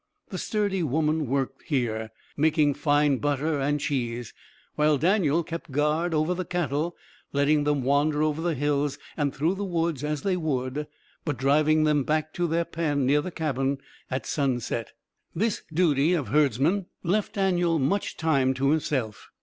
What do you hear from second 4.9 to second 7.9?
Daniel kept guard over the cattle, letting them